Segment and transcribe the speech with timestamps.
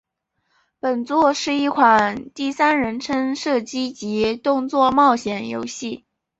[0.79, 6.05] 本作是一款第三人称射击及动作冒险游戏。